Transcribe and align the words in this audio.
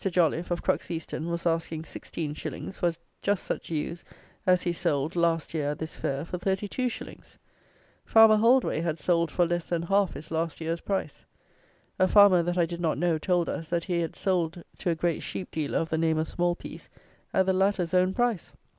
Jolliff, 0.09 0.49
of 0.49 0.63
Crux 0.63 0.89
Easton, 0.89 1.29
was 1.29 1.45
asking 1.45 1.83
16_s._ 1.83 2.75
for 2.79 2.91
just 3.21 3.43
such 3.43 3.69
ewes 3.69 4.03
as 4.47 4.63
he 4.63 4.73
sold, 4.73 5.15
last 5.15 5.53
year 5.53 5.69
(at 5.69 5.77
this 5.77 5.95
fair) 5.95 6.25
for 6.25 6.39
32_s._ 6.39 7.37
Farmer 8.03 8.37
Holdway 8.37 8.81
had 8.81 8.97
sold 8.97 9.29
"for 9.29 9.45
less 9.45 9.69
than 9.69 9.83
half" 9.83 10.15
his 10.15 10.31
last 10.31 10.59
year's 10.59 10.81
price. 10.81 11.23
A 11.99 12.07
farmer 12.07 12.41
that 12.41 12.57
I 12.57 12.65
did 12.65 12.81
not 12.81 12.97
know, 12.97 13.19
told 13.19 13.47
us, 13.47 13.69
that 13.69 13.83
he 13.83 13.99
had 13.99 14.15
sold 14.15 14.63
to 14.79 14.89
a 14.89 14.95
great 14.95 15.21
sheep 15.21 15.51
dealer 15.51 15.77
of 15.77 15.89
the 15.89 15.99
name 15.99 16.17
of 16.17 16.27
Smallpiece 16.27 16.89
at 17.31 17.45
the 17.45 17.53
latter's 17.53 17.93
own 17.93 18.15
price! 18.15 18.53